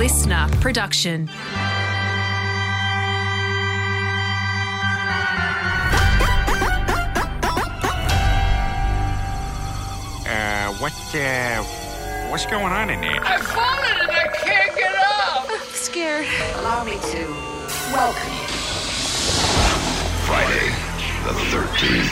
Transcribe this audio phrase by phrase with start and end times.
[0.00, 1.28] listener production.
[10.26, 11.62] Uh, what, uh,
[12.30, 13.22] what's going on in there?
[13.22, 15.50] I've fallen and I can't get up.
[15.74, 16.26] Scared.
[16.54, 17.26] Allow me to
[17.92, 18.48] welcome you.
[20.24, 20.72] Friday
[21.24, 22.08] the 13th.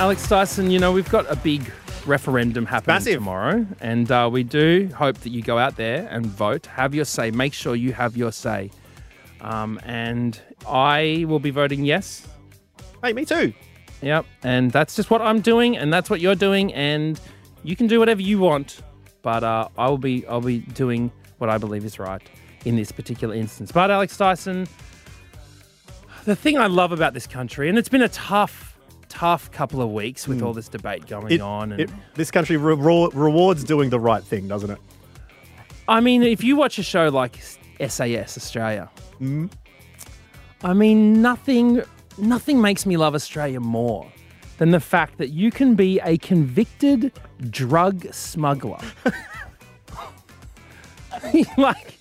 [0.00, 1.70] Alex Dyson, you know, we've got a big
[2.06, 3.14] referendum happening massive.
[3.14, 6.66] tomorrow, and uh, we do hope that you go out there and vote.
[6.66, 7.30] Have your say.
[7.30, 8.70] Make sure you have your say.
[9.40, 12.26] Um, and I will be voting yes.
[13.02, 13.52] Hey, me too.
[14.02, 14.26] Yep.
[14.42, 17.20] And that's just what I'm doing, and that's what you're doing, and
[17.64, 18.80] you can do whatever you want,
[19.22, 22.22] but uh, I will be I'll be doing what I believe is right
[22.64, 23.72] in this particular instance.
[23.72, 24.66] But Alex Dyson,
[26.24, 28.71] the thing I love about this country, and it's been a tough,
[29.12, 30.46] tough couple of weeks with hmm.
[30.46, 34.00] all this debate going It- on, and it- this country re- re- rewards doing the
[34.00, 34.78] right thing, doesn't it?
[35.86, 37.38] I mean, if you watch a show like
[37.78, 38.88] SAS Australia,
[39.18, 39.48] hmm?
[40.64, 41.82] I mean, nothing,
[42.16, 44.10] nothing makes me love Australia more
[44.56, 47.12] than the fact that you can be a convicted
[47.50, 48.80] drug smuggler,
[51.58, 51.98] like,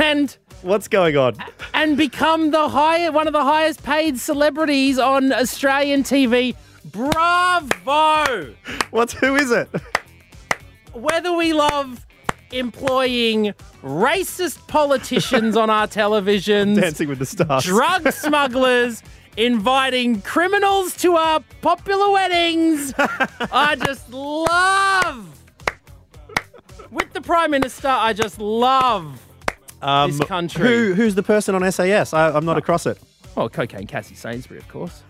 [0.00, 1.36] and What's going on?
[1.74, 6.56] and become the higher one of the highest paid celebrities on Australian TV.
[6.86, 8.54] Bravo!
[8.90, 9.68] What's who is it?
[10.92, 12.04] whether we love
[12.50, 13.52] employing
[13.84, 17.64] racist politicians on our televisions, Dancing with the Stars.
[17.64, 19.02] drug smugglers,
[19.36, 22.92] inviting criminals to our popular weddings.
[22.98, 25.34] I just love.
[26.90, 29.20] With the Prime Minister, I just love
[29.82, 30.66] Um, this country.
[30.66, 32.12] Who, who's the person on SAS?
[32.12, 32.98] I, I'm not across it.
[33.34, 35.02] Well, cocaine Cassie Sainsbury, of course.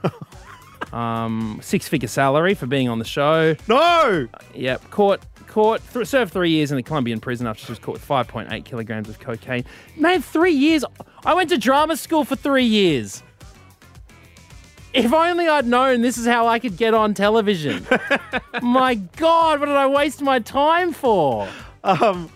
[0.92, 3.56] um, six figure salary for being on the show.
[3.68, 4.28] No!
[4.54, 7.94] Yep, caught caught th- served three years in the Colombian prison after she was caught
[7.94, 9.64] with 5.8 kilograms of cocaine.
[9.96, 10.84] Man, three years.
[11.24, 13.22] I went to drama school for three years.
[14.92, 17.86] If only I'd known this is how I could get on television.
[18.62, 21.48] my God, what did I waste my time for?
[21.84, 22.30] Um,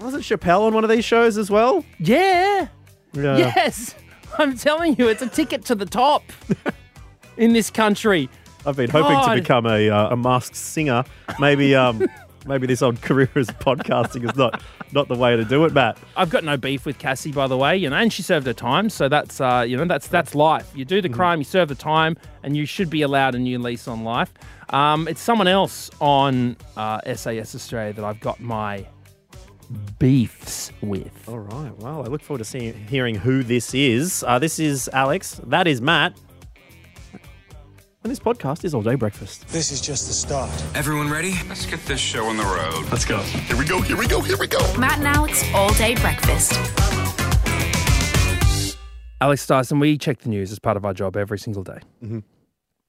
[0.00, 1.84] wasn't Schapelle on one of these shows as well?
[1.98, 2.68] Yeah.
[3.12, 3.36] Yeah.
[3.36, 3.94] Yes.
[4.38, 6.22] I'm telling you, it's a ticket to the top
[7.36, 8.28] in this country.
[8.64, 11.04] I've been hoping to become a, uh, a masked singer.
[11.38, 12.06] Maybe um,
[12.46, 15.98] maybe this old career as podcasting is not not the way to do it, Matt.
[16.16, 18.52] I've got no beef with Cassie, by the way, you know, and she served her
[18.52, 20.70] time, so that's uh, you know that's that's life.
[20.74, 23.58] You do the crime, you serve the time, and you should be allowed a new
[23.58, 24.32] lease on life.
[24.70, 28.86] Um, it's someone else on uh, SAS Australia that I've got my
[29.98, 31.28] beefs with.
[31.28, 31.76] All right.
[31.78, 34.24] Well, I look forward to seeing hearing who this is.
[34.26, 35.40] Uh, this is Alex.
[35.44, 36.16] That is Matt.
[38.04, 39.46] And this podcast is All Day Breakfast.
[39.48, 40.50] This is just the start.
[40.74, 41.34] Everyone ready?
[41.48, 42.90] Let's get this show on the road.
[42.90, 43.18] Let's go.
[43.18, 44.58] Here we go, here we go, here we go.
[44.76, 46.52] Matt and Alex all day breakfast.
[49.20, 51.78] Alex Dyson, we check the news as part of our job every single day.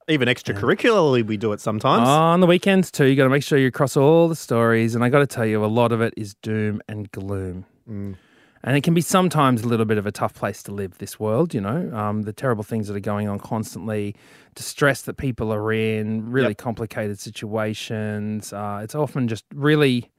[0.06, 2.06] Even extracurricularly, we do it sometimes.
[2.06, 5.02] On the weekends too, you got to make sure you cross all the stories, and
[5.02, 7.64] I got to tell you, a lot of it is doom and gloom.
[7.86, 11.20] And it can be sometimes a little bit of a tough place to live, this
[11.20, 14.14] world, you know, um, the terrible things that are going on constantly,
[14.54, 16.58] distress that people are in, really Yep.
[16.58, 18.52] complicated situations.
[18.54, 20.10] Uh, it's often just really,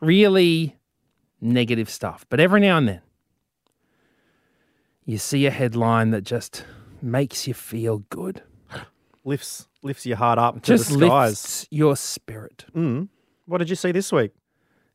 [0.00, 0.76] really
[1.40, 2.26] negative stuff.
[2.28, 3.00] But every now and then,
[5.04, 6.64] you see a headline that just
[7.00, 8.42] makes you feel good,
[9.24, 11.30] lifts lifts your heart up to just the skies.
[11.30, 12.64] lifts your spirit.
[12.74, 13.08] Mm.
[13.46, 14.32] What did you see this week?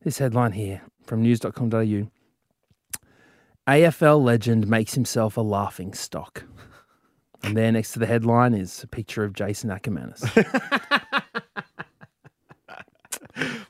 [0.02, 2.08] This headline here from news.com.au
[3.68, 6.44] AFL legend makes himself a laughing stock.
[7.42, 10.20] And there next to the headline is a picture of Jason Akermanis.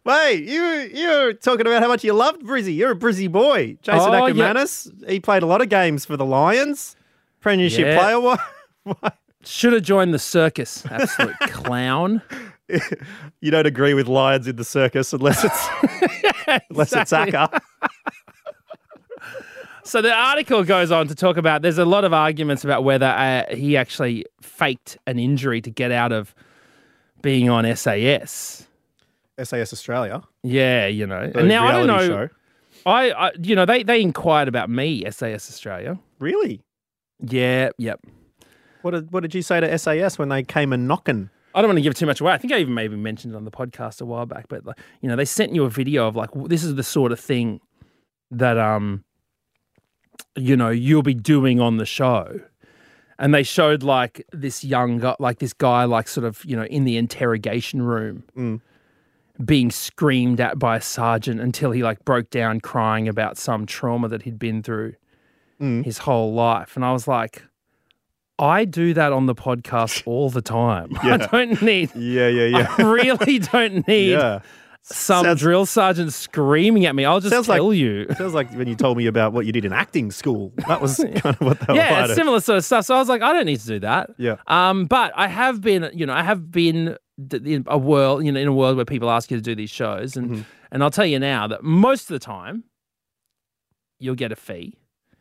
[0.04, 0.62] Wait, you
[0.92, 2.74] you're talking about how much you loved Brizzy.
[2.74, 3.76] You're a Brizzy boy.
[3.82, 4.52] Jason Oh, yeah.
[4.52, 5.08] Akermanis.
[5.08, 6.96] He played a lot of games for the Lions.
[7.40, 7.98] Premiership Yeah.
[8.00, 8.20] player.
[8.20, 8.38] Why,
[8.84, 9.12] why?
[9.44, 10.84] Should have joined the circus.
[10.86, 12.22] Absolute clown.
[13.40, 17.12] You don't agree with lions in the circus unless it's unless it's.
[17.12, 17.48] Acker.
[19.82, 23.06] So the article goes on to talk about there's a lot of arguments about whether
[23.06, 26.32] uh, he actually faked an injury to get out of
[27.22, 28.68] being on SAS.
[29.42, 30.22] SAS Australia.
[30.44, 31.28] Yeah, you know.
[31.28, 32.06] the And now I don't know.
[32.06, 32.28] show.
[32.86, 35.98] I, I, you know, they they inquired about me, SAS Australia.
[36.20, 36.60] Really?
[37.20, 38.00] Yeah, yep.
[38.82, 41.30] What did what did you say to SAS when they came and knocking?
[41.54, 42.32] I don't want to give too much away.
[42.32, 44.78] I think I even maybe mentioned it on the podcast a while back, but like,
[45.00, 47.60] you know, they sent you a video of like this is the sort of thing
[48.30, 49.04] that um
[50.36, 52.40] you know, you'll be doing on the show.
[53.18, 56.64] And they showed like this young guy, like this guy, like sort of, you know,
[56.64, 58.62] in the interrogation room,
[59.44, 64.08] being screamed at by a sergeant until he like broke down crying about some trauma
[64.08, 64.94] that he'd been through
[65.60, 65.84] Mm.
[65.84, 66.74] his whole life.
[66.74, 67.42] And I was like,
[68.40, 70.96] I do that on the podcast all the time.
[71.02, 72.74] I don't need, Yeah, yeah, yeah.
[72.78, 74.40] I really don't need yeah.
[74.82, 77.04] some Sounds- drill sergeant screaming at me.
[77.04, 78.06] I'll just Sounds like- tell you.
[78.16, 80.52] Sounds like when you told me about what you did in acting school.
[80.68, 82.86] That was kind of what they were Yeah, it's similar sort of stuff.
[82.86, 84.10] So I was like, I don't need to do that.
[84.16, 84.36] Yeah.
[84.46, 86.96] Um, but I have been, you know, I have been
[87.30, 89.68] in a world, you know, in a world where people ask you to do these
[89.70, 90.42] shows, and Mm-hmm.
[90.72, 92.64] and I'll tell you now that most of the time,
[93.98, 94.78] you'll get a fee.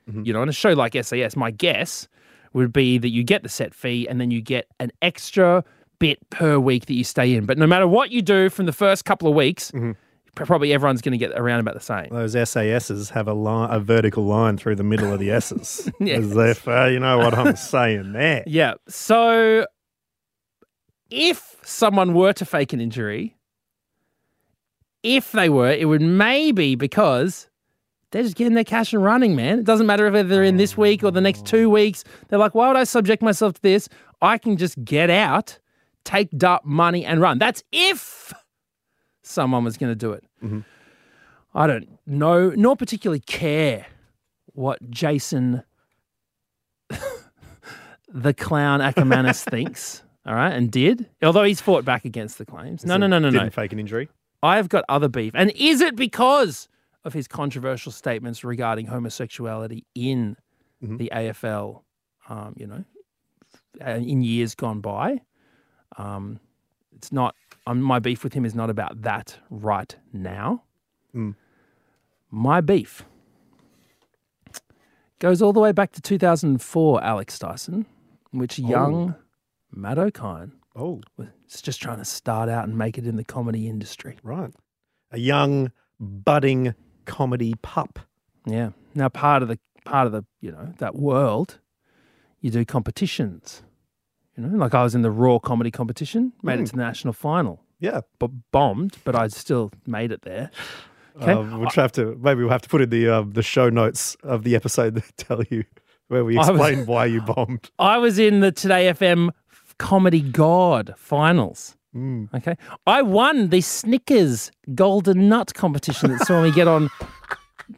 [0.10, 0.24] Mm-hmm.
[0.24, 2.07] You know, on a show like SAS, my guess
[2.54, 5.63] would be that you get the set fee, and then you get an extra
[6.00, 7.46] bit per week that you stay in.
[7.46, 9.92] But no matter what you do from the first couple of weeks, Mm-hmm.
[10.36, 12.07] probably everyone's going to get around about the same.
[12.12, 15.92] Those SASs have a line, a vertical line through the middle of the S's.
[16.00, 16.24] Yes.
[16.24, 18.44] As if, uh, you know what I'm saying there.
[18.48, 18.75] Yeah.
[18.88, 19.66] So
[21.10, 23.36] if someone were to fake an injury,
[25.04, 27.49] if they were, it would maybe because
[28.12, 29.60] they're just getting their cash and running, man.
[29.60, 32.04] It doesn't matter if they're in this week or the next two weeks.
[32.28, 33.88] They're like, why would I subject myself to this?
[34.22, 35.60] I can just get out,
[36.04, 37.38] take up money and run.
[37.38, 38.34] That's if
[39.22, 40.24] someone was going to do it.
[40.44, 40.60] Mm-hmm.
[41.54, 43.86] I don't know, nor particularly care
[44.54, 45.64] what Jason
[48.10, 52.86] the clown Akermanis thinks, all right, and did, although he's fought back against the claims.
[52.86, 53.50] No, no, no, no, Didn't no.
[53.52, 54.10] fake an injury.
[54.42, 55.34] I've got other beef.
[55.36, 56.68] And is it because
[57.06, 60.36] of his controversial statements regarding homosexuality in
[60.81, 61.81] the AFL,
[62.30, 62.84] um, you know,
[63.86, 65.22] in years gone by?
[65.98, 66.40] Um,
[66.96, 67.36] it's not,
[67.68, 70.63] um, my beef with him is not about that right now.
[72.31, 73.04] My beef
[75.19, 77.86] goes all the way back to 2004, Alex Dyson,
[78.31, 79.16] in which young
[79.72, 83.68] Matt Okine Oh, was just trying to start out and make it in the comedy
[83.68, 84.18] industry.
[84.24, 84.52] right.
[85.12, 86.75] A young, budding
[87.10, 88.00] comedy pup.
[88.46, 88.70] Yeah.
[88.96, 91.60] Now part of the part of the you know that world,
[92.42, 93.64] you do competitions.
[94.38, 97.14] You know, like I was in the Raw comedy competition, made it to the national
[97.14, 98.02] final, Yeah.
[98.20, 100.50] but bombed, but I still made it there.
[101.22, 101.34] Okay.
[101.34, 104.16] Um, we'll have to maybe we'll have to put in the um, the show notes
[104.24, 105.66] of the episode that tell you
[106.08, 107.70] where we I was- explain why you bombed.
[107.80, 109.30] I was in the Today FM
[109.78, 111.76] Comedy God finals.
[111.96, 112.34] Mm.
[112.34, 112.56] Okay.
[112.86, 116.90] I won the Snickers Golden Nut competition that saw me get on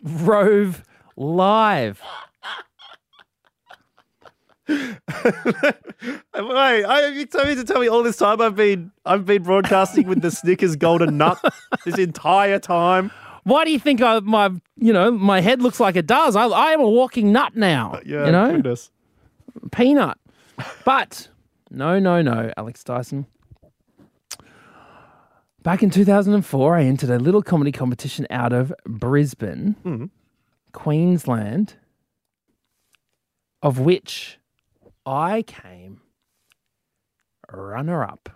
[0.03, 0.83] Rove
[1.15, 2.01] Live.
[4.67, 4.77] Wait,
[6.33, 10.07] I, you told me to tell me all this time I've been I've been broadcasting
[10.07, 11.39] with the Snickers Golden Nut
[11.85, 13.11] this entire time.
[13.43, 16.35] Why do you think I, my, you know, my head looks like it does?
[16.35, 17.93] I, I am a walking nut now.
[17.93, 18.91] Uh, yeah, you know, goodness.
[19.71, 20.17] peanut.
[20.85, 21.27] But
[21.71, 23.25] no, no, no, Alex Dyson.
[25.63, 30.05] Back in 2004, I entered a little comedy competition out of Brisbane, mm-hmm.
[30.71, 31.75] Queensland,
[33.61, 34.39] of which
[35.05, 36.01] I came
[37.51, 38.29] runner up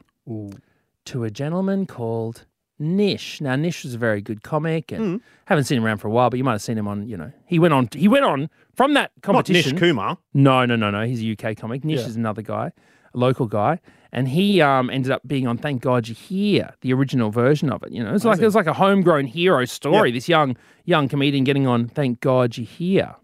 [1.06, 2.46] to a gentleman called
[2.78, 3.42] Nish.
[3.42, 5.24] Now Nish was a very good comic and mm.
[5.46, 7.18] haven't seen him around for a while, but you might have seen him on, you
[7.18, 9.72] know, he went on he went on from that competition.
[9.72, 9.90] Not Nish.
[9.90, 10.18] Kumar.
[10.34, 11.06] No, no, no, no.
[11.06, 11.84] He's a UK comic.
[11.84, 12.08] Nish Yeah.
[12.08, 12.72] is another guy,
[13.14, 13.80] a local guy,
[14.16, 17.84] and he um, ended up being on Thank God You're Here, the original version of
[17.84, 17.92] it.
[17.92, 20.10] You know, it's like it was like a homegrown hero story.
[20.10, 20.56] This young
[20.86, 23.16] young comedian getting on Thank God You're Here.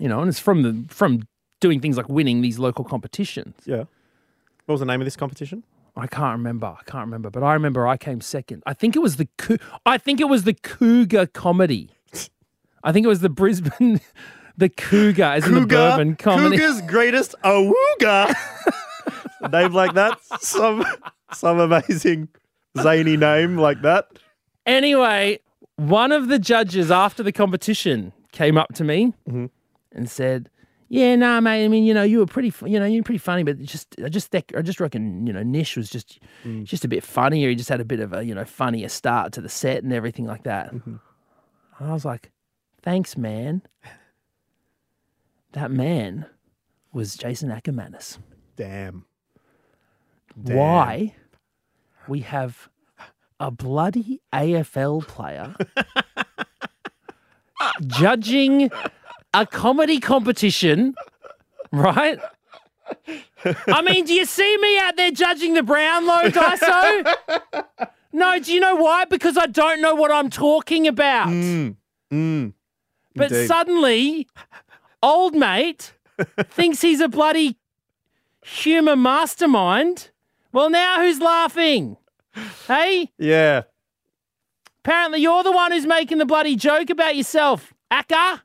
[0.00, 1.28] You know, and it's from the from
[1.60, 3.54] doing things like winning these local competitions.
[3.66, 3.84] Yeah.
[4.64, 5.62] What was the name of this competition?
[5.94, 6.68] I can't remember.
[6.68, 8.62] I can't remember, but I remember I came second.
[8.64, 9.28] I think it was the
[9.84, 11.90] I think it was the Cougar comedy.
[12.82, 14.00] I think it was the Brisbane,
[14.56, 16.56] the Cougar, as in the bourbon comedy.
[16.56, 18.34] Cougar's greatest awooga.
[19.46, 20.18] a name like that.
[20.40, 20.84] Some
[21.32, 22.28] some amazing
[22.80, 24.06] zany name like that.
[24.64, 25.40] Anyway,
[25.76, 29.46] one of the judges after the competition came up to me Mm-hmm.
[29.92, 30.50] and said,
[30.88, 31.64] "Yeah, nah, mate.
[31.64, 34.08] I mean, you know, you were pretty, you know, you're pretty funny, but just, I
[34.08, 36.64] just, think, I just reckon, you know, Nish was just, Mm.
[36.64, 37.48] just a bit funnier.
[37.48, 39.92] He just had a bit of a, you know, funnier start to the set and
[39.92, 40.96] everything like that." Mm-hmm.
[41.80, 42.30] I was like,
[42.82, 43.62] "Thanks, man."
[45.52, 46.26] That man
[46.92, 48.18] was Jason Akermanis.
[48.56, 49.05] Damn.
[50.42, 50.56] Damn.
[50.56, 51.14] Why
[52.08, 52.68] we have
[53.40, 55.54] a bloody AFL player
[57.86, 58.70] judging
[59.34, 60.94] a comedy competition,
[61.72, 62.18] right?
[63.66, 67.16] I mean, do you see me out there judging the Brownlow, Dyso?
[68.12, 69.04] No, do you know why?
[69.04, 71.28] Because I don't know what I'm talking about.
[71.28, 72.52] Mm,
[73.14, 73.46] but indeed.
[73.46, 74.28] suddenly,
[75.02, 75.92] old mate
[76.44, 77.58] thinks he's a bloody
[78.42, 80.10] humour mastermind.
[80.56, 81.98] Well, now who's laughing?
[82.66, 83.64] Hey, Yeah.
[84.82, 88.42] apparently you're the one who's making the bloody joke about yourself, Akka.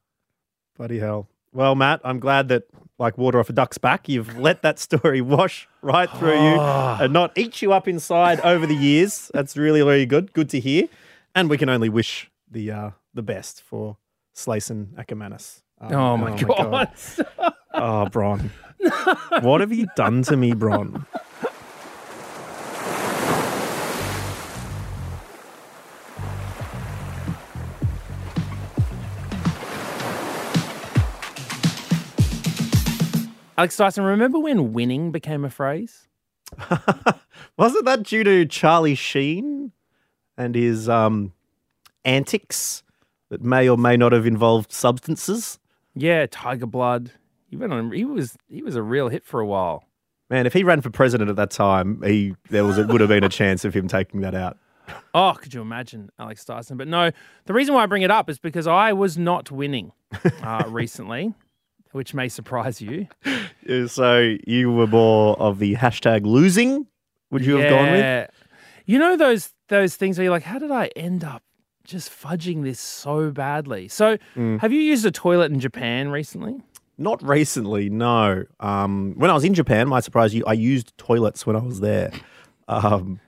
[0.78, 1.30] Bloody hell.
[1.54, 2.64] Well, Matt, I'm glad that,
[3.00, 7.14] like water off a duck's back, you've let that story wash right through you and
[7.14, 9.32] not eat you up inside over the years.
[9.34, 10.34] That's really, really good.
[10.34, 10.90] Good to hear.
[11.34, 13.96] And we can only wish the uh, the best for
[14.36, 15.62] Slayson Akermanis.
[15.80, 16.90] Um, Oh my, god.
[17.74, 18.52] Oh, Bron.
[19.40, 21.06] what have you done to me, Bron?
[33.58, 36.08] Alex Dyson, remember when winning became a phrase?
[37.58, 39.72] Wasn't that due to Charlie Sheen
[40.38, 41.34] and his um,
[42.04, 42.84] antics
[43.30, 45.60] that may or may not have involved substances?
[45.96, 47.12] Yeah, Tiger Blood.
[47.50, 47.92] He went on.
[47.92, 49.84] He was he was a real hit for a while.
[50.30, 53.10] Man, if he ran for president at that time, he there was it would have
[53.10, 54.58] been a chance of him taking that out.
[55.14, 56.78] Oh, could you imagine Alex Dyson?
[56.78, 57.12] But no,
[57.46, 59.92] the reason why I bring it up is because I was not winning
[60.42, 61.34] uh, recently,
[61.92, 63.08] which may surprise you.
[63.88, 66.88] So you were more of the hashtag losing.
[67.30, 68.00] Would you have gone with?
[68.00, 68.28] Yeah.
[68.86, 71.44] You know those those things where you're like, how did I end up
[71.86, 73.88] just fudging this so badly?
[73.88, 74.60] So, Mm.
[74.60, 76.56] have you used a toilet in Japan recently?
[76.98, 78.44] Not recently, no.
[78.60, 81.80] Um, when I was in Japan, might surprise you, I used toilets when I was
[81.80, 82.12] there.
[82.68, 83.20] Um,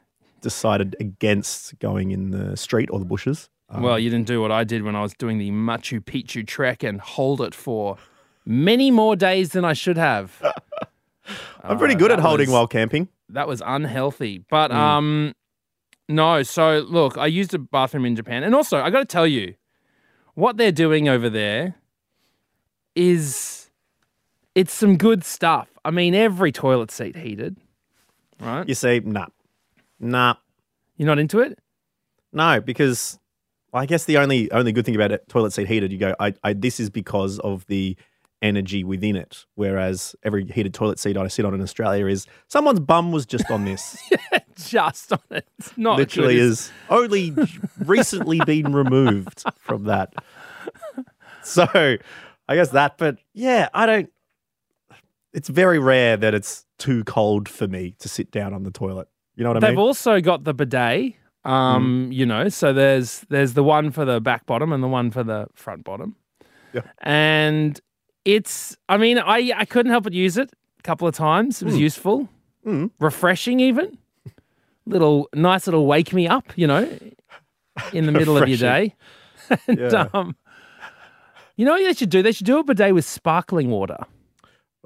[0.42, 3.50] decided against going in the street or the bushes.
[3.70, 6.46] Um, well, you didn't do what I did when I was doing the Machu Picchu
[6.46, 7.98] trek and hold it for
[8.46, 10.42] many more days than I should have.
[11.64, 13.08] I'm pretty Uh, good at holding was- while camping.
[13.30, 14.40] that was unhealthy.
[14.50, 14.76] But Mm.
[14.76, 15.34] um
[16.10, 18.44] no, so look, I used a bathroom in Japan.
[18.44, 19.56] And also, I got to tell you,
[20.36, 21.76] what they're doing over there
[22.96, 23.70] is
[24.56, 25.70] it's some good stuff.
[25.86, 27.58] I mean, every toilet seat heated,
[28.40, 28.68] right?
[28.68, 29.28] You see, nah,
[30.00, 30.36] nah,
[30.98, 31.58] You're not into it?
[32.32, 33.18] no, because
[33.74, 36.34] I guess the only only good thing about it, toilet seat heated, you go, I,
[36.44, 37.96] I this is because of the
[38.44, 39.46] energy within it.
[39.56, 43.50] Whereas every heated toilet seat I sit on in Australia is someone's bum was just
[43.50, 43.98] on this.
[44.56, 45.48] Just on it.
[45.58, 46.44] It's not Literally good.
[46.44, 47.34] is only
[47.80, 50.14] recently been removed from that.
[51.44, 51.66] So
[52.48, 54.12] I guess that, but yeah, I don't.
[55.34, 59.08] It's very rare that it's too cold for me to sit down on the toilet.
[59.36, 59.72] You know what I mean?
[59.72, 61.16] They've also got the bidet.
[61.46, 62.14] Um, Mm.
[62.14, 65.24] you know, so there's there's the one for the back bottom and the one for
[65.24, 66.16] the front bottom.
[66.74, 66.82] Yeah.
[67.02, 67.80] And
[68.26, 71.62] it's I mean, I I couldn't help but use it a couple of times.
[71.62, 72.30] It was useful.
[72.66, 72.92] Mm.
[73.00, 73.98] Refreshing even.
[74.86, 76.90] Little nice little wake me up, you know,
[77.94, 78.96] in the middle of your day.
[79.68, 80.08] and Yeah.
[80.14, 80.36] um
[81.56, 82.22] you know what they should do?
[82.24, 83.98] They should do a bidet with sparkling water.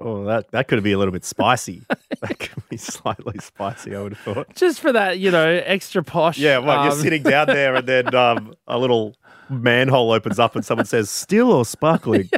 [0.00, 1.82] Oh, that that could be a little bit spicy.
[2.20, 4.54] that could be slightly spicy, I would have thought.
[4.54, 6.38] Just for that, you know, extra posh.
[6.38, 9.16] Yeah, you're um, sitting down there and then um, a little
[9.50, 12.28] manhole opens up and someone says, still or sparkling?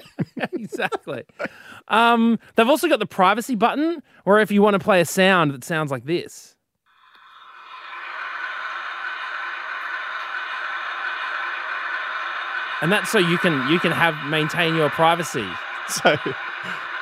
[0.52, 1.25] exactly.
[1.88, 5.52] Um, they've also got the privacy button, where if you want to play a sound
[5.52, 6.56] that sounds like this.
[12.82, 15.47] And that's so you can you can have maintain your privacy.
[15.88, 16.16] so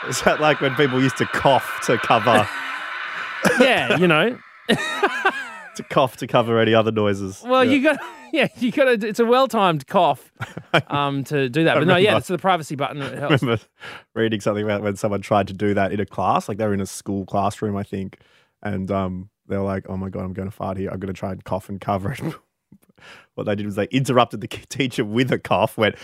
[0.08, 2.48] is that like when people used to cough to cover
[3.60, 4.38] Yeah, you know.
[5.78, 7.42] To cough to cover any other noises?
[7.44, 7.70] Well, Yeah.
[7.72, 7.98] you got
[8.32, 9.08] yeah, you got to.
[9.08, 10.30] It's a well-timed cough
[10.88, 11.74] um, to do that.
[11.78, 13.00] But no, yeah, it's the privacy button.
[13.02, 13.42] I helps.
[13.42, 13.62] remember
[14.14, 16.74] reading something about when someone tried to do that in a class, like they were
[16.74, 18.18] in a school classroom, I think,
[18.62, 20.90] and um, they were like, "Oh my god, I'm going to fart here.
[20.90, 22.20] I'm going to try and cough and cover it."
[23.34, 25.94] what they did was they interrupted the teacher with a cough, went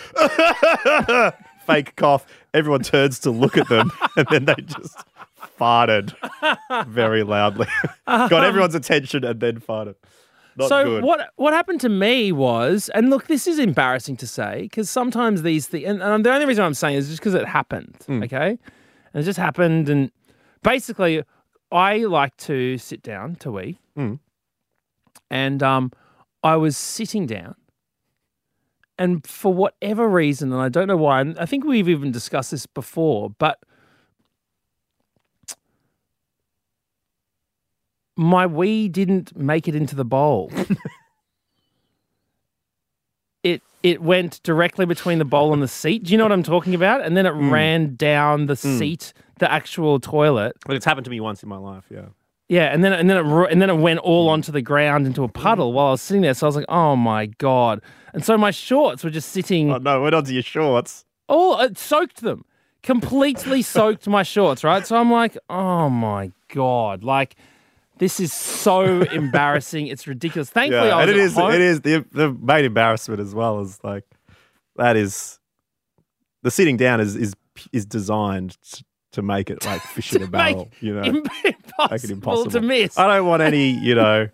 [1.67, 2.25] fake cough.
[2.53, 4.97] Everyone turns to look at them, and then they just
[5.59, 6.15] farted
[6.87, 7.67] very loudly,
[8.07, 9.95] got everyone's attention, and then farted.
[10.57, 11.03] Not so good.
[11.05, 15.43] what what happened to me was, and look, this is embarrassing to say because sometimes
[15.43, 18.23] these things, and, and the only reason I'm saying is just because it happened, Hmm.
[18.23, 18.51] okay,
[19.13, 20.11] and it just happened, and
[20.63, 21.23] basically,
[21.73, 24.15] I like to sit down to eat, Hmm.
[25.31, 25.91] and um,
[26.45, 27.57] I was sitting down,
[28.97, 32.53] and for whatever reason, and I don't know why, and I think we've even discussed
[32.53, 33.59] this before, but
[38.17, 40.51] my wee didn't make it into the bowl.
[43.43, 46.05] it it went directly between the bowl and the seat.
[46.05, 47.05] Do you know what I'm talking about?
[47.05, 47.51] And then it mm.
[47.51, 48.79] ran down the mm.
[48.79, 50.57] seat, the actual toilet.
[50.67, 51.85] But it's happened to me once in my life.
[51.91, 52.07] Yeah.
[52.47, 55.25] Yeah, and then and then it and then it went all onto the ground into
[55.25, 56.35] a puddle while I was sitting there.
[56.35, 57.81] So I was like, "Oh my god!"
[58.13, 59.71] And so my shorts were just sitting.
[59.71, 61.07] Oh no, went onto your shorts.
[61.29, 62.45] Oh, uh, it soaked them.
[62.83, 64.87] Completely soaked my shorts, right?
[64.87, 67.03] So I'm like, oh my God.
[67.03, 67.37] Like,
[67.99, 68.83] This is so
[69.13, 69.87] embarrassing.
[69.87, 70.51] It's ridiculous.
[70.51, 71.53] Thankfully, Yeah, I was and it is home.
[71.53, 74.05] it is the the main embarrassment as well is like
[74.77, 75.39] that is
[76.43, 77.35] the sitting down is is
[77.73, 81.89] is designed to, to make it like fish in a barrel, you know, Im- impossible,
[81.91, 82.99] make it impossible to miss.
[82.99, 84.29] I don't want any, you know,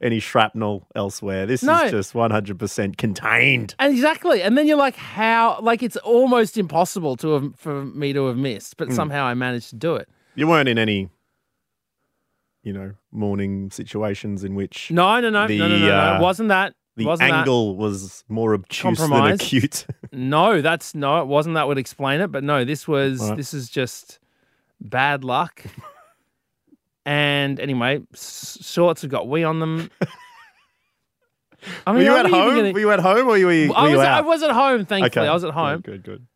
[0.00, 1.46] any shrapnel elsewhere.
[1.46, 1.84] This No.
[1.84, 3.74] is just 100% contained.
[3.78, 4.42] Exactly.
[4.42, 5.60] And then you're like, how?
[5.60, 8.94] Like, it's almost impossible to have, for me to have missed, but hmm.
[8.94, 10.08] somehow I managed to do it.
[10.34, 11.08] You weren't in any,
[12.62, 15.98] you know, morning situations in which No, no, no, no, no, no, no.
[15.98, 16.74] uh, It wasn't that.
[16.96, 17.38] the wasn't that.
[17.40, 19.86] angle was more obtuse than acute.
[20.14, 21.54] No, that's no, it wasn't.
[21.54, 22.30] That would explain it.
[22.30, 23.36] But no, this was Right.
[23.36, 24.18] this is just
[24.80, 25.62] bad luck.
[27.06, 29.90] and anyway, s- shorts have got wee on them.
[31.86, 32.54] I mean, were you how at are home?
[32.56, 34.18] gonna- Were you at home or were you, were I you was, out?
[34.18, 34.84] I was at home.
[34.84, 35.28] Thankfully.
[35.28, 35.80] I was at home.
[35.80, 36.26] Good, good.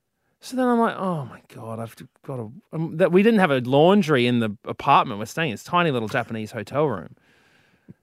[0.47, 2.53] So then I'm like, oh my god, I've got to.
[2.73, 5.49] Um, that we didn't have a laundry in the apartment we're staying.
[5.49, 5.55] in.
[5.55, 7.17] It's tiny little Japanese hotel room.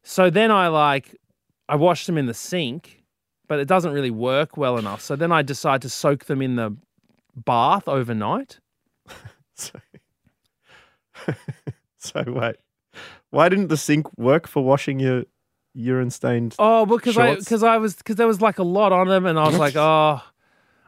[0.02, 1.16] So then I like,
[1.70, 3.06] I washed them in the sink,
[3.48, 5.00] but it doesn't really work well enough.
[5.00, 6.76] So then I decide to soak them in the
[7.34, 8.60] bath overnight.
[9.56, 9.80] So,
[12.00, 12.56] so wait,
[13.30, 15.26] why didn't the sink work for washing your
[15.76, 16.56] urine stained?
[16.58, 19.38] Oh, because I because I was because there was like a lot on them, and
[19.38, 20.24] I was like, oh.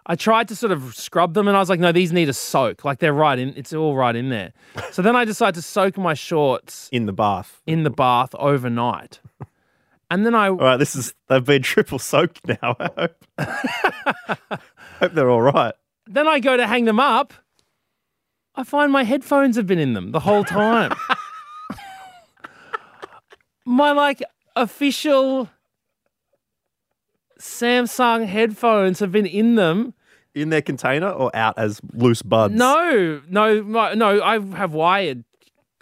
[0.08, 2.34] I tried to sort of scrub them, and I was like, no, these need a
[2.34, 2.86] soak.
[2.86, 3.54] Like they're right in.
[3.58, 4.54] It's all right in there.
[4.92, 7.62] So then I decided to soak my shorts in the bath.
[7.66, 9.20] in the bath overnight.
[10.12, 12.76] And then I All right, this is they've been triple soaked now.
[12.80, 14.60] I hope.
[15.00, 15.74] hope they're all right.
[16.06, 17.34] then I go to hang them up.
[18.54, 20.94] I find my headphones have been in them the whole time.
[23.66, 24.22] my like
[24.56, 25.50] official
[27.40, 29.94] Samsung headphones have been in them.
[30.34, 32.54] In their container or out as loose buds?
[32.54, 33.62] No, no,
[33.94, 34.22] no.
[34.22, 35.24] I have wired.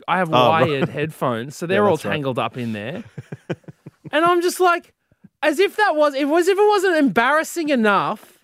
[0.08, 0.68] I have Oh, right.
[0.68, 2.12] wired headphones, so they're all that's right.
[2.14, 3.04] tangled up in there.
[4.12, 4.94] and I'm just like,
[5.42, 8.38] as if that was, it was if it wasn't embarrassing enough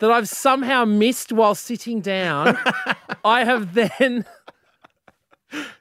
[0.00, 2.56] that I've somehow missed while sitting down.
[3.24, 4.24] I have then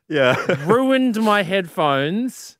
[0.10, 0.36] Yeah.
[0.66, 2.58] ruined my headphones.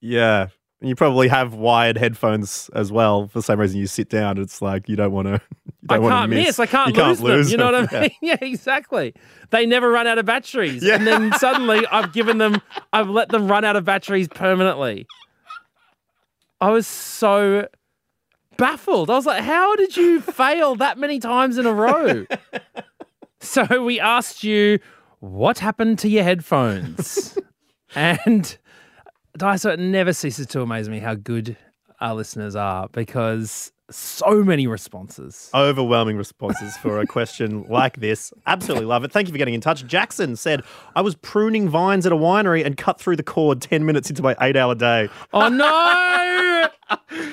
[0.00, 0.48] yeah.
[0.82, 4.36] And you probably have wired headphones as well for the same reason you sit down.
[4.36, 5.40] It's like you don't want to.
[5.88, 6.58] I can't miss.
[6.58, 7.52] I can't, you lose, can't lose them.
[7.52, 8.10] You know what I mean?
[8.20, 8.36] Yeah.
[8.40, 9.14] exactly.
[9.50, 10.82] They never run out of batteries.
[10.82, 10.96] Yeah.
[10.96, 12.60] And then suddenly I've given them,
[12.92, 15.06] I've let them run out of batteries permanently.
[16.60, 17.68] I was so
[18.56, 19.08] baffled.
[19.08, 22.26] I was like, how did you fail that many times in a row?
[23.38, 24.80] so we asked you,
[25.20, 27.38] what happened to your headphones?
[27.94, 28.58] and
[29.38, 31.56] Dyso, it never ceases to amaze me how good
[32.00, 35.50] our listeners are because so many responses.
[35.54, 38.32] Overwhelming responses for a question like this.
[38.46, 39.12] Absolutely love it.
[39.12, 39.86] Thank you for getting in touch.
[39.86, 40.62] Jackson said,
[40.96, 44.22] I was pruning vines at a winery and cut through the cord 10 minutes into
[44.22, 45.08] my eight hour day.
[45.32, 46.68] Oh no!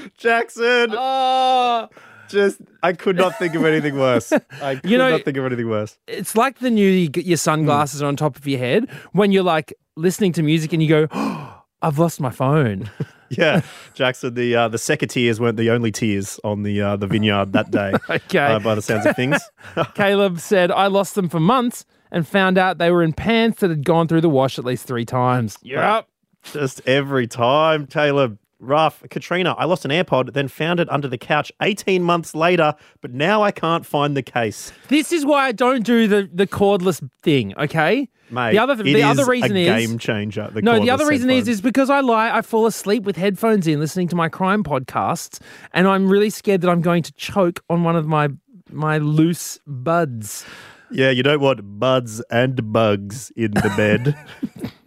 [0.18, 1.90] Jackson, oh,
[2.28, 4.32] just, I could not think of anything worse.
[4.62, 5.98] I could know- not think of anything worse.
[6.08, 8.06] it's like the new you your sunglasses hmm.
[8.06, 11.08] are on top of your head when you're like listening to music and you go,
[11.12, 12.90] oh, "I've lost my phone."
[13.32, 13.62] Yeah,
[13.94, 17.70] Jackson, the uh, the secateurs weren't the only tears on the uh, the vineyard that
[17.70, 17.94] day.
[18.10, 18.40] Okay.
[18.40, 19.38] uh, by the sounds of things.
[19.94, 23.70] Caleb said, "I lost them for months and found out they were in pants that
[23.70, 26.08] had gone through the wash at least three times." Yep.
[26.54, 28.40] Just every time, Caleb.
[28.60, 29.04] Rough.
[29.10, 33.14] Katrina, I lost an AirPod, then found it under the couch 18 months later, but
[33.14, 34.72] now I can't find the case.
[34.90, 37.54] This is why I don't do the the cordless thing.
[37.58, 38.10] Okay.
[38.32, 40.50] Mate, the other the other is reason a is game changer.
[40.54, 42.30] The No, the other reason is is because I lie.
[42.30, 45.40] I fall asleep with headphones in, listening to my crime podcasts,
[45.74, 48.30] and I'm really scared that I'm going to choke on one of my
[48.72, 50.46] my loose buds.
[50.92, 54.16] yeah, you don't want buds and bugs in the bed.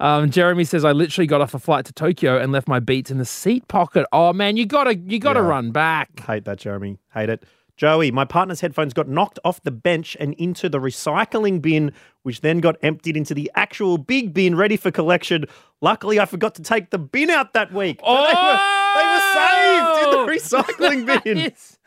[0.00, 3.10] Um, Jeremy says I literally got off a flight to Tokyo and left my beats
[3.10, 4.06] in the seat pocket.
[4.12, 5.46] Oh man, you gotta you gotta Yeah.
[5.46, 6.20] run back.
[6.20, 6.98] Hate that, Jeremy.
[7.14, 7.44] Hate it.
[7.78, 12.42] Joey, my partner's headphones got knocked off the bench and into the recycling bin, which
[12.42, 15.46] then got emptied into the actual big bin ready for collection.
[15.80, 17.98] Luckily, I forgot to take the bin out that week.
[18.04, 18.26] Oh!
[18.26, 21.36] they, were, they were saved in the recycling bin.
[21.38, 21.78] Yes.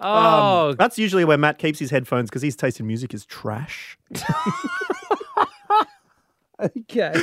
[0.00, 3.24] Oh, Um, that's usually where Matt keeps his headphones because his taste in music is
[3.24, 3.98] trash.
[6.60, 7.14] okay.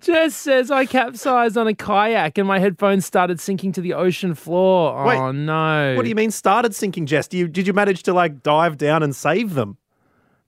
[0.00, 4.34] Jess says I capsized on a kayak and my headphones started sinking to the ocean
[4.34, 5.12] floor.
[5.12, 5.94] Oh no!
[5.96, 7.28] What do you mean started sinking, Jess?
[7.28, 9.78] Do you, did you manage to like dive down and save them?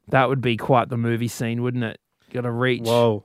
[0.08, 1.98] That would be quite the movie scene, wouldn't it?
[2.32, 2.82] Got to reach.
[2.86, 3.24] Whoa.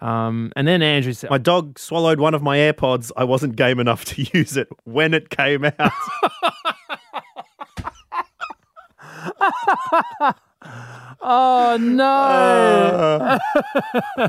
[0.00, 3.10] Um, and then Andrew said, My dog swallowed one of my AirPods.
[3.16, 5.92] I wasn't game enough to use it when it came out.
[11.20, 13.38] Oh no!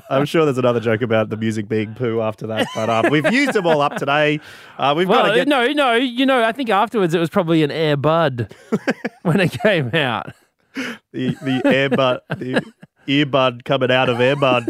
[0.10, 3.32] I'm sure there's another joke about the music being poo after that, but um, we've
[3.32, 4.40] used them all up today.
[4.78, 5.94] Uh, we've got well, to get no, no.
[5.94, 8.54] You know, I think afterwards it was probably an Air Bud
[9.24, 10.34] when it came out.
[10.76, 11.00] the
[11.42, 12.62] the earbud the
[13.08, 14.68] earbud coming out of earbud.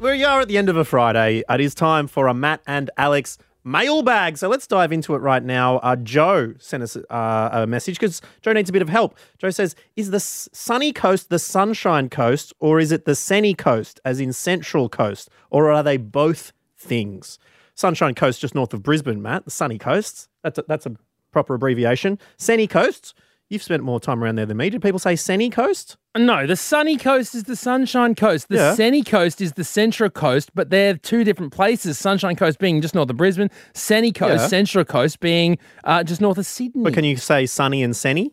[0.00, 1.44] We are at the end of a Friday.
[1.48, 4.36] It is time for a Matt and Alex mailbag.
[4.36, 5.76] So let's dive into it right now.
[5.76, 9.16] Uh, Joe sent us uh, a message because Joe needs a bit of help.
[9.38, 14.00] Joe says, Is the sunny coast the sunshine coast or is it the sunny coast,
[14.04, 17.38] as in central coast, or are they both things?
[17.74, 20.28] Sunshine Coast, just north of Brisbane, Matt, the sunny coast.
[20.42, 20.94] That's a, that's a
[21.32, 22.18] proper abbreviation.
[22.38, 23.14] Sunny coast.
[23.50, 24.70] You've spent more time around there than me.
[24.70, 25.96] Did people say sunny coast?
[26.16, 28.48] No, the sunny coast is the sunshine coast.
[28.48, 28.74] The Yeah.
[28.74, 31.98] sunny coast is the central coast, but they're two different places.
[31.98, 34.46] Sunshine coast being just north of Brisbane, sunny coast, Yeah.
[34.48, 36.84] central coast being uh, just north of Sydney.
[36.84, 38.32] But can you say sunny and sunny?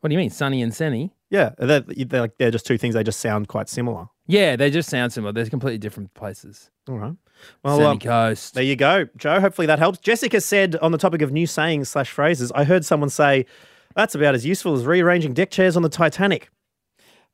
[0.00, 1.12] what do you mean, sunny and sunny?
[1.30, 2.94] Yeah, they're, they're, they're just two things.
[2.94, 4.06] They just sound quite similar.
[4.26, 5.32] Yeah, they just sound similar.
[5.32, 6.70] They're completely different places.
[6.88, 7.14] All right.
[7.62, 8.54] Well, um, coast.
[8.54, 9.40] there you go, Joe.
[9.40, 9.98] Hopefully that helps.
[9.98, 13.46] Jessica said on the topic of new sayings slash phrases, I heard someone say
[13.94, 16.50] that's about as useful as rearranging deck chairs on the Titanic.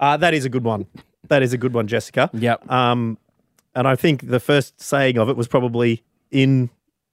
[0.01, 0.87] Uh, that is a good one.
[1.29, 2.29] That is a good one, Jessica.
[2.35, 2.69] Yep.
[2.69, 3.17] Um,
[3.77, 6.03] and I think the first saying of it was probably
[6.33, 6.69] in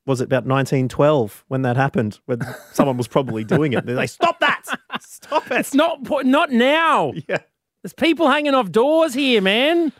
[0.07, 2.19] was it about 1912 when that happened?
[2.25, 2.41] When
[2.73, 3.85] someone was probably doing it.
[3.85, 4.63] They say, "Stop that!
[4.99, 7.13] Stop it!" It's not not now.
[7.27, 7.37] Yeah.
[7.83, 9.93] There's people hanging off doors here, man.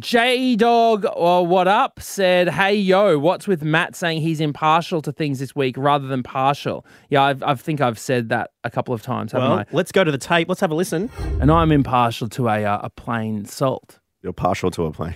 [0.00, 5.12] J Dog, or what up, said, Hey, yo, what's with Matt saying he's impartial to
[5.12, 6.84] things this week rather than partial?
[7.10, 9.66] Yeah, I've, I think I've said that a couple of times, haven't Well, I?
[9.70, 10.48] let's go to the tape.
[10.48, 11.08] Let's have a listen.
[11.40, 14.00] And I'm impartial to a, uh, a plain salt.
[14.22, 15.14] You're partial to a plain.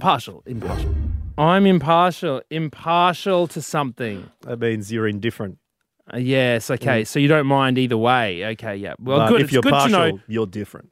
[0.00, 0.94] Partial, impartial.
[1.36, 4.30] I'm impartial, impartial to something.
[4.42, 5.58] That means you're indifferent.
[6.12, 7.04] Uh, yes, okay.
[7.04, 8.46] So you don't mind either way.
[8.52, 8.94] Okay, yeah.
[8.98, 9.40] Well, But good.
[9.42, 10.20] If it's you're good partial, to know.
[10.26, 10.90] you're different.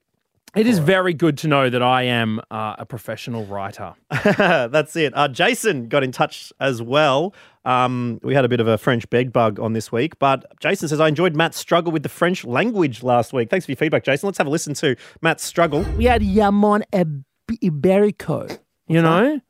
[0.55, 3.95] It is very good to know that I am uh, a professional writer.
[4.11, 5.17] That's it.
[5.17, 7.33] Uh, Jason got in touch as well.
[7.65, 10.89] Um, we had a bit of a French beg bug on this week, but Jason
[10.89, 13.49] says, I enjoyed Matt's struggle with the French language last week.
[13.49, 14.27] Thanks for your feedback, Jason.
[14.27, 15.83] Let's have a listen to Matt's struggle.
[15.97, 18.59] we had Yamon Ib- Iberico.
[18.89, 19.41] You know,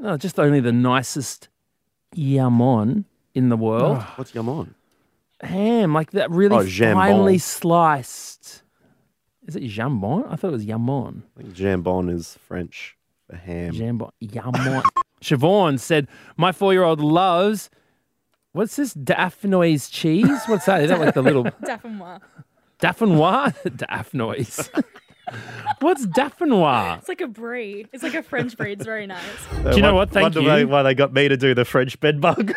[0.00, 1.48] oh, just only the nicest
[2.16, 4.00] Yamon in the world.
[4.14, 4.74] What's your on?
[5.42, 6.94] Ham, like that really Oh, jambon.
[6.94, 8.62] finely sliced.
[9.46, 10.30] Is it jambon?
[10.30, 11.22] I thought it was yamon.
[11.38, 12.96] I think jambon is French
[13.30, 13.72] for ham.
[13.72, 14.10] Jambon.
[14.22, 14.82] Yamon.
[15.22, 17.70] Siobhan said, My four year old loves.
[18.52, 18.94] What's this?
[18.94, 20.44] Daphnoise cheese?
[20.46, 20.82] What's that?
[20.82, 22.20] Is that like the little Daffinois.
[22.80, 23.54] Daphnois?
[23.64, 24.84] Daphnoise.
[25.80, 26.98] What's Daphnois?
[26.98, 27.86] It's like a brie.
[27.92, 28.72] It's like a French brie.
[28.72, 29.22] It's very nice.
[29.62, 30.10] Do you know what?
[30.10, 30.48] Thank wonder you.
[30.48, 32.52] Why, why they got me to do the French bed bug.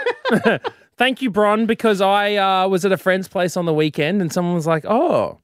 [0.98, 4.32] Thank you, Bron, because I uh, was at a friend's place on the weekend and
[4.32, 5.40] someone was like, oh,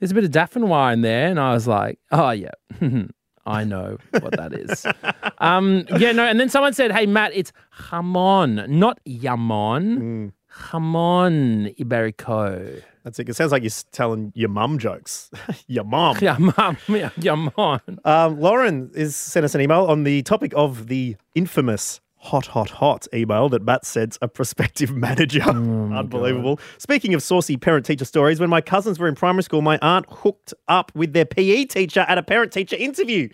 [0.00, 1.28] there's a bit of Daphnois in there.
[1.28, 2.50] And I was like, oh, yeah,
[3.46, 4.86] I know what that is.
[5.38, 6.24] um, yeah, no.
[6.24, 7.52] And then someone said, hey, Matt, it's
[7.90, 10.32] jamon, not yamon.
[10.52, 12.82] Jamon Iberico.
[13.04, 13.28] That's it.
[13.28, 15.30] It sounds like you're telling your mum jokes.
[15.68, 16.16] your mum.
[16.16, 16.76] Yamon.
[17.14, 17.98] Yamon.
[18.04, 22.70] Um, Lauren is sent us an email on the topic of the infamous hot, hot,
[22.70, 25.42] hot email that Matt sent a prospective manager.
[25.44, 26.60] Oh Unbelievable.
[26.78, 30.06] Speaking of saucy parent teacher stories, when my cousins were in primary school, my aunt
[30.08, 33.28] hooked up with their PE teacher at a parent teacher interview.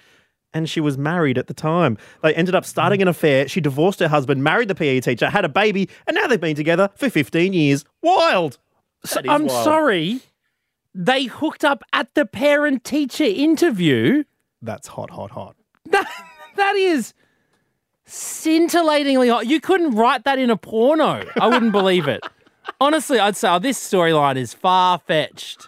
[0.55, 1.99] And she was married at the time.
[2.23, 3.47] They ended up starting an affair.
[3.49, 6.57] She divorced her husband, married the PE teacher, had a baby, and now they've been
[6.57, 7.85] together for 15 years.
[8.01, 8.59] Wild.
[9.05, 9.65] Is I'm wild.
[9.65, 10.21] sorry.
[10.95, 14.25] They hooked up at the parent teacher interview.
[14.63, 15.57] That's hot, hot, hot.
[15.91, 16.09] That
[16.57, 17.13] that is
[18.07, 19.47] scintillatingly hot.
[19.47, 21.25] You couldn't write that in a porno.
[21.41, 22.23] I wouldn't believe it.
[22.81, 25.67] Honestly, I'd say oh, this storyline is far fetched.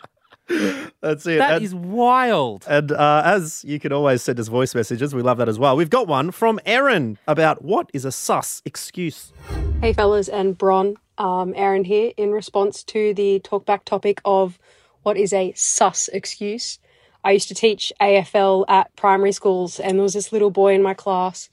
[1.02, 1.38] That's it.
[1.38, 2.64] That And- is wild.
[2.68, 5.76] And uh, as you can always send us voice messages, we love that as well.
[5.76, 9.32] We've got one from Erin about what is a sus excuse.
[9.80, 14.58] Hey fellas and Bron, um, Aaron here in response to the talkback topic of
[15.02, 16.78] what is a sus excuse.
[17.24, 20.82] I used to teach AFL at primary schools, and there was this little boy in
[20.82, 21.50] my class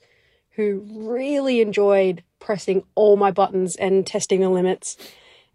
[0.56, 4.96] who really enjoyed pressing all my buttons and testing the limits.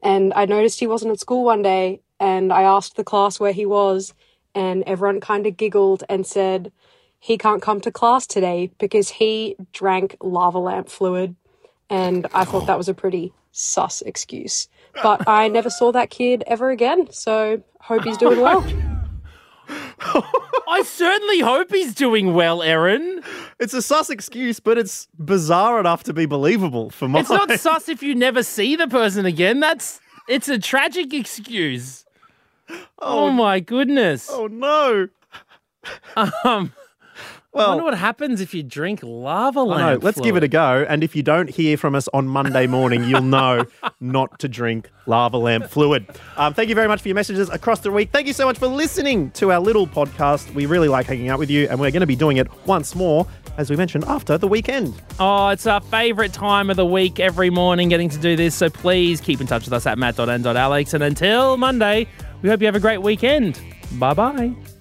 [0.02, 3.54] And I noticed he wasn't at school one day, and I asked the class where
[3.54, 4.14] he was,
[4.56, 6.72] and everyone kind of giggled and said,
[7.20, 11.36] he can't come to class today because he drank lava lamp fluid.
[11.90, 14.68] And I thought that was a pretty sus excuse.
[15.04, 17.12] But I never saw that kid ever again.
[17.12, 18.66] So hope he's doing well.
[19.72, 23.22] I certainly hope he's doing well, Erin.
[23.60, 27.20] It's a sus excuse, but it's bizarre enough to be believable for my.
[27.20, 29.60] It's not sus if you never see the person again.
[29.60, 32.06] That's it's a tragic excuse.
[33.00, 34.30] Oh, my goodness.
[34.32, 35.10] Oh no.
[36.16, 36.74] Um,
[37.54, 40.02] I Well, wonder what happens if you drink lava lamp.
[40.02, 40.06] know.
[40.06, 40.86] Let's give it a go.
[40.88, 43.66] And if you don't hear from us on Monday morning, you'll know
[44.00, 46.06] not to drink lava lamp fluid.
[46.38, 48.12] Um, thank you very much for your messages across the week.
[48.12, 50.54] Thank you so much for listening to our little podcast.
[50.54, 52.96] We really like hanging out with you, and we're going to be doing it once
[52.96, 54.94] more, as we mentioned, after the weekend.
[55.20, 58.56] Oh, it's our favourite time of the week every morning getting to do this.
[58.56, 60.94] So please keep in touch with us at matt.n.alex.
[60.94, 62.08] And until Monday,
[62.44, 63.60] we hope you have a great weekend.
[64.00, 64.56] Bye bye.